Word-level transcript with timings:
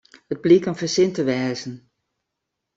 It 0.33 0.41
bliek 0.43 0.65
in 0.69 0.79
fersin 0.79 1.11
te 1.13 1.23
wêzen. 1.27 1.75